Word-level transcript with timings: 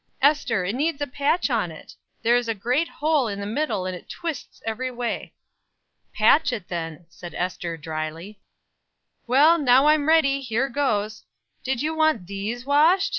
Ester, 0.19 0.65
it 0.65 0.73
needs 0.73 0.99
a 0.99 1.05
patch 1.05 1.51
on 1.51 1.69
it; 1.71 1.93
there's 2.23 2.47
a 2.47 2.55
great 2.55 2.89
hole 2.89 3.27
in 3.27 3.39
the 3.39 3.45
middle, 3.45 3.85
and 3.85 3.95
it 3.95 4.09
twists 4.09 4.59
every 4.65 4.89
way." 4.89 5.31
"Patch 6.11 6.51
it, 6.51 6.69
then," 6.69 7.05
said 7.07 7.35
Ester, 7.35 7.77
dryly. 7.77 8.39
"Well, 9.27 9.59
now 9.59 9.85
I'm 9.89 10.07
ready, 10.07 10.41
here 10.41 10.69
goes. 10.69 11.23
Do 11.63 11.73
you 11.73 11.93
want 11.93 12.25
these 12.25 12.65
washed?" 12.65 13.09